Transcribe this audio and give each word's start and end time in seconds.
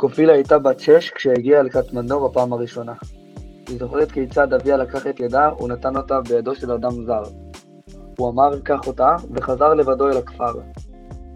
קופילה 0.00 0.32
הייתה 0.32 0.58
בת 0.58 0.80
שש 0.80 1.10
כשהגיעה 1.10 1.62
לקטמנדו 1.62 2.28
בפעם 2.28 2.52
הראשונה. 2.52 2.92
היא 3.68 3.78
זוכרת 3.78 4.12
כיצד 4.12 4.52
אביה 4.52 4.76
לקח 4.76 5.06
את 5.06 5.20
ידה 5.20 5.50
ונתן 5.60 5.96
אותה 5.96 6.20
בידו 6.20 6.54
של 6.54 6.72
אדם 6.72 7.04
זר. 7.06 7.22
הוא 8.18 8.30
אמר 8.30 8.60
קח 8.60 8.86
אותה, 8.86 9.16
וחזר 9.30 9.74
לבדו 9.74 10.08
אל 10.08 10.16
הכפר. 10.16 10.52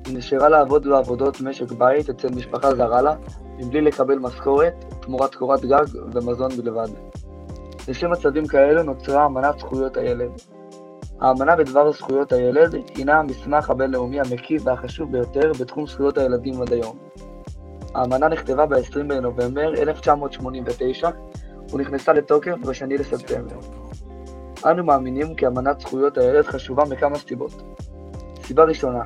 היא 0.07 0.19
נשארה 0.19 0.49
לעבוד 0.49 0.89
בעבודות 0.89 1.41
משק 1.41 1.73
בית 1.73 2.11
אצל 2.11 2.29
משפחה 2.29 2.75
זרה 2.75 3.03
לה, 3.03 3.15
מבלי 3.59 3.81
לקבל 3.81 4.19
משכורת, 4.19 4.85
תמורת 5.01 5.35
קורת 5.35 5.65
גג 5.65 5.85
ומזון 6.13 6.51
בלבד. 6.51 6.89
לשם 7.89 8.11
מצבים 8.11 8.47
כאלו 8.47 8.83
נוצרה 8.83 9.27
אמנת 9.27 9.59
זכויות 9.59 9.97
הילד. 9.97 10.31
האמנה 11.21 11.57
בדבר 11.57 11.93
זכויות 11.93 12.33
הילד 12.33 12.75
הינה 12.95 13.19
המסמך 13.19 13.71
הבינלאומי 13.71 14.21
המקיף 14.21 14.63
והחשוב 14.67 15.13
ביותר 15.13 15.53
בתחום 15.61 15.87
זכויות 15.87 16.19
הילדים 16.19 16.63
עד 16.63 16.73
היום. 16.73 16.97
האמנה 17.95 18.29
נכתבה 18.29 18.67
ב-20 18.67 19.03
בנובמבר 19.09 19.75
1989 19.75 21.11
ונכנסה 21.73 22.13
לתוקף 22.13 22.55
ב-2 22.61 22.87
לספטמבר. 22.99 23.57
אנו 24.71 24.85
מאמינים 24.85 25.35
כי 25.35 25.47
אמנת 25.47 25.81
זכויות 25.81 26.19
הילד 26.19 26.45
חשובה 26.45 26.85
מכמה 26.85 27.19
סיבות. 27.19 27.63
סיבה 28.43 28.65
ראשונה, 28.65 29.03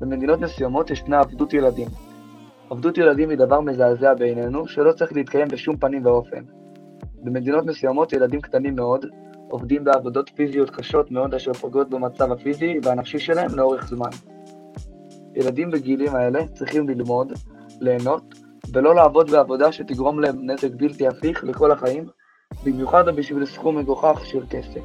במדינות 0.00 0.40
מסוימות 0.40 0.90
ישנה 0.90 1.20
עבדות 1.20 1.52
ילדים. 1.52 1.88
עבדות 2.70 2.98
ילדים 2.98 3.30
היא 3.30 3.38
דבר 3.38 3.60
מזעזע 3.60 4.14
בעינינו 4.14 4.68
שלא 4.68 4.92
צריך 4.92 5.12
להתקיים 5.12 5.48
בשום 5.48 5.76
פנים 5.76 6.06
ואופן. 6.06 6.44
במדינות 7.22 7.66
מסוימות 7.66 8.12
ילדים 8.12 8.40
קטנים 8.40 8.76
מאוד 8.76 9.06
עובדים 9.48 9.84
בעבודות 9.84 10.30
פיזיות 10.34 10.70
קשות 10.70 11.10
מאוד 11.10 11.34
אשר 11.34 11.52
פוגעות 11.52 11.90
במצב 11.90 12.32
הפיזי 12.32 12.78
והנפשי 12.82 13.18
שלהם 13.18 13.54
לאורך 13.54 13.88
זמן. 13.88 14.10
ילדים 15.34 15.70
בגילים 15.70 16.14
האלה 16.14 16.46
צריכים 16.46 16.88
ללמוד, 16.88 17.32
ליהנות, 17.80 18.22
ולא 18.72 18.94
לעבוד 18.94 19.30
בעבודה 19.30 19.72
שתגרום 19.72 20.20
להם 20.20 20.50
נזק 20.50 20.70
בלתי 20.76 21.06
הפיך 21.06 21.44
לכל 21.44 21.72
החיים, 21.72 22.06
במיוחד 22.64 23.08
בשביל 23.08 23.46
סכום 23.46 23.78
מגוחך 23.78 24.20
של 24.24 24.42
כסף. 24.50 24.80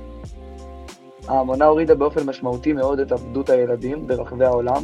האמנה 1.28 1.66
הורידה 1.66 1.96
באופן 1.96 2.26
משמעותי 2.26 2.74
מאוד 2.74 3.00
את 3.00 3.12
עבדות 3.12 3.50
הילדים 3.50 4.08
ברחבי 4.08 4.46
העולם, 4.46 4.84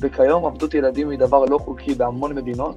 וכיום 0.00 0.46
עבדות 0.46 0.74
ילדים 0.74 1.10
היא 1.10 1.18
דבר 1.18 1.44
לא 1.44 1.58
חוקי 1.58 1.94
בהמון 1.94 2.34
מדינות, 2.34 2.76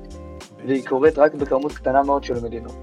והיא 0.68 0.86
קורית 0.86 1.18
רק 1.18 1.34
בכמות 1.36 1.72
קטנה 1.72 2.04
מאוד 2.04 2.24
של 2.24 2.44
מדינות. 2.44 2.76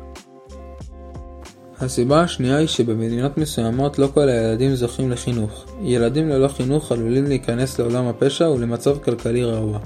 הסיבה 1.80 2.20
השנייה 2.20 2.56
היא 2.56 2.66
שבמדינות 2.66 3.38
מסוימות 3.38 3.98
לא 3.98 4.06
כל 4.14 4.28
הילדים 4.28 4.74
זוכים 4.74 5.10
לחינוך. 5.10 5.64
ילדים 5.82 6.28
ללא 6.28 6.48
חינוך 6.48 6.92
עלולים 6.92 7.24
להיכנס 7.24 7.78
לעולם 7.78 8.06
הפשע 8.06 8.50
ולמצב 8.50 8.98
כלכלי 8.98 9.44
רעוע. 9.44 9.78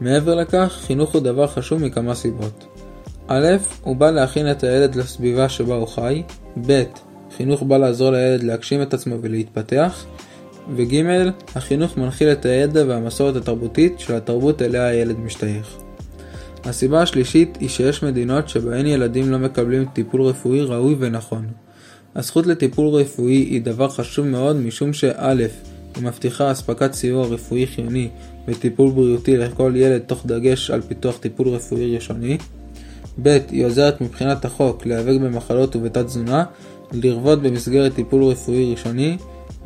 מעבר 0.00 0.34
לכך, 0.34 0.78
חינוך 0.86 1.10
הוא 1.10 1.22
דבר 1.22 1.46
חשוב 1.46 1.82
מכמה 1.82 2.14
סיבות. 2.14 2.66
א', 3.28 3.46
הוא 3.82 3.96
בא 3.96 4.10
להכין 4.10 4.50
את 4.50 4.64
הילד 4.64 4.94
לסביבה 4.94 5.48
שבה 5.48 5.74
הוא 5.74 5.88
חי, 5.88 6.22
ב', 6.66 6.82
חינוך 7.36 7.62
בא 7.62 7.76
לעזור 7.76 8.10
לילד 8.10 8.42
להגשים 8.42 8.82
את 8.82 8.94
עצמו 8.94 9.16
ולהתפתח, 9.22 10.06
וג', 10.76 11.02
החינוך 11.54 11.96
מנחיל 11.96 12.32
את 12.32 12.46
הידע 12.46 12.84
והמסורת 12.88 13.36
התרבותית 13.36 14.00
של 14.00 14.14
התרבות 14.14 14.62
אליה 14.62 14.86
הילד 14.86 15.18
משתייך. 15.18 15.76
הסיבה 16.64 17.02
השלישית 17.02 17.58
היא 17.60 17.68
שיש 17.68 18.02
מדינות 18.02 18.48
שבהן 18.48 18.86
ילדים 18.86 19.30
לא 19.30 19.38
מקבלים 19.38 19.84
טיפול 19.92 20.22
רפואי 20.22 20.60
ראוי 20.60 20.96
ונכון. 20.98 21.46
הזכות 22.14 22.46
לטיפול 22.46 22.94
רפואי 22.94 23.34
היא 23.34 23.62
דבר 23.62 23.88
חשוב 23.88 24.26
מאוד 24.26 24.56
משום 24.56 24.92
שא' 24.92 25.46
היא 25.96 26.04
מבטיחה 26.04 26.52
אספקת 26.52 26.92
סיוע 26.92 27.26
רפואי 27.26 27.66
חיוני 27.66 28.08
וטיפול 28.48 28.90
בריאותי 28.90 29.36
לכל 29.36 29.72
ילד 29.76 30.00
תוך 30.00 30.26
דגש 30.26 30.70
על 30.70 30.80
פיתוח 30.80 31.16
טיפול 31.16 31.48
רפואי 31.48 31.94
ראשוני. 31.94 32.38
ב. 33.22 33.38
היא 33.50 33.66
עוזרת 33.66 34.00
מבחינת 34.00 34.44
החוק 34.44 34.86
להיאבק 34.86 35.20
במחלות 35.20 35.76
ובתת 35.76 36.06
תזונה, 36.06 36.44
לרבות 36.92 37.42
במסגרת 37.42 37.94
טיפול 37.94 38.24
רפואי 38.24 38.70
ראשוני, 38.70 39.16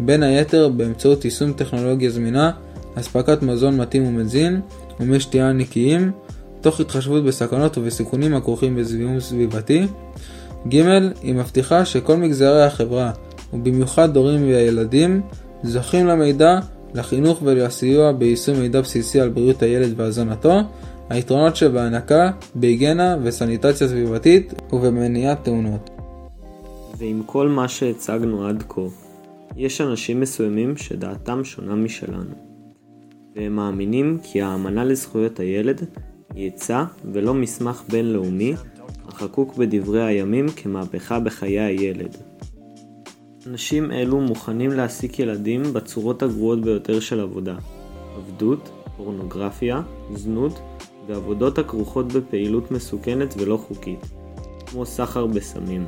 בין 0.00 0.22
היתר 0.22 0.69
באמצעות 0.69 1.25
יישום 1.25 1.53
טכנולוגיה 1.53 2.10
זמינה, 2.10 2.50
אספקת 2.94 3.43
מזון 3.43 3.76
מתאים 3.76 4.06
ומזין, 4.06 4.60
ומי 5.00 5.20
שתייה 5.20 5.53
נקיים, 5.53 6.12
תוך 6.60 6.81
התחשבות 6.81 7.25
בסכנות 7.25 7.78
ובסיכונים 7.78 8.34
הכרוכים 8.34 8.76
בזיהום 8.76 9.20
סביבתי. 9.20 9.87
ג. 10.69 10.75
היא 11.22 11.34
מבטיחה 11.34 11.84
שכל 11.84 12.16
מגזרי 12.16 12.62
החברה, 12.62 13.10
ובמיוחד 13.53 14.16
הורים 14.16 14.43
וילדים, 14.44 15.20
זוכים 15.64 16.06
למידע, 16.06 16.58
לחינוך 16.94 17.42
ולסיוע 17.42 18.12
ביישום 18.12 18.60
מידע 18.60 18.80
בסיסי 18.80 19.20
על 19.20 19.28
בריאות 19.28 19.62
הילד 19.62 20.00
והזנתו, 20.00 20.60
היתרונות 21.10 21.56
שבהענקה, 21.56 22.30
בהיגיינה 22.54 23.16
וסניטציה 23.22 23.88
סביבתית 23.88 24.54
ובמניעת 24.72 25.44
תאונות. 25.44 25.91
ועם 26.98 27.22
כל 27.26 27.48
מה 27.48 27.69
שהצגנו 27.69 28.47
עד 28.47 28.64
כה, 28.69 28.80
יש 29.56 29.80
אנשים 29.80 30.20
מסוימים 30.20 30.76
שדעתם 30.76 31.44
שונה 31.44 31.75
משלנו. 31.75 32.34
והם 33.36 33.56
מאמינים 33.56 34.19
כי 34.22 34.42
האמנה 34.42 34.84
לזכויות 34.84 35.41
הילד 35.41 35.81
היא 36.34 36.50
עצה 36.54 36.84
ולא 37.12 37.34
מסמך 37.34 37.82
בינלאומי 37.88 38.54
החקוק 39.08 39.56
בדברי 39.56 40.04
הימים 40.04 40.46
כמהפכה 40.56 41.20
בחיי 41.20 41.60
הילד. 41.60 42.16
אנשים 43.47 43.93
אלו 43.93 44.21
מוכנים 44.21 44.71
להעסיק 44.71 45.19
ילדים 45.19 45.62
בצורות 45.62 46.22
הגרועות 46.22 46.60
ביותר 46.60 47.00
של 47.00 47.21
עבודה 47.21 47.56
עבדות, 48.16 48.71
פורנוגרפיה, 48.97 49.82
זנות 50.15 50.60
ועבודות 51.06 51.59
הכרוכות 51.59 52.12
בפעילות 52.12 52.71
מסוכנת 52.71 53.34
ולא 53.38 53.56
חוקית, 53.56 53.99
כמו 54.66 54.87
סחר 54.87 55.27
בסמים. 55.27 55.87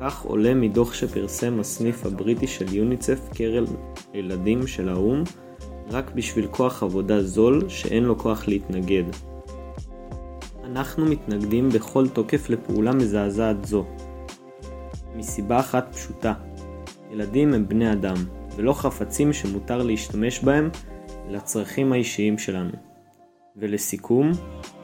כך 0.00 0.22
עולה 0.22 0.54
מדוח 0.54 0.94
שפרסם 0.94 1.60
הסניף 1.60 2.06
הבריטי 2.06 2.46
של 2.46 2.74
יוניצף 2.74 3.28
קרן 3.34 3.64
ילדים 4.14 4.66
של 4.66 4.88
האו"ם 4.88 5.22
רק 5.90 6.10
בשביל 6.14 6.46
כוח 6.46 6.82
עבודה 6.82 7.22
זול 7.22 7.68
שאין 7.68 8.04
לו 8.04 8.18
כוח 8.18 8.48
להתנגד. 8.48 9.04
אנחנו 10.64 11.06
מתנגדים 11.06 11.68
בכל 11.68 12.08
תוקף 12.08 12.50
לפעולה 12.50 12.92
מזעזעת 12.92 13.64
זו. 13.64 13.84
מסיבה 15.18 15.60
אחת 15.60 15.88
פשוטה 15.92 16.34
ילדים 17.12 17.54
הם 17.54 17.68
בני 17.68 17.92
אדם, 17.92 18.16
ולא 18.56 18.72
חפצים 18.72 19.32
שמותר 19.32 19.82
להשתמש 19.82 20.40
בהם 20.40 20.70
לצרכים 21.28 21.92
האישיים 21.92 22.38
שלנו. 22.38 22.70
ולסיכום, 23.56 24.32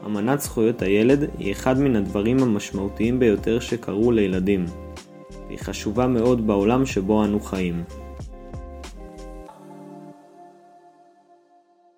אמנת 0.05 0.41
זכויות 0.41 0.81
הילד 0.81 1.29
היא 1.37 1.51
אחד 1.51 1.79
מן 1.79 1.95
הדברים 1.95 2.39
המשמעותיים 2.39 3.19
ביותר 3.19 3.59
שקרו 3.59 4.11
לילדים. 4.11 4.65
והיא 5.47 5.59
חשובה 5.59 6.07
מאוד 6.07 6.47
בעולם 6.47 6.85
שבו 6.85 7.25
אנו 7.25 7.39
חיים. 7.39 7.83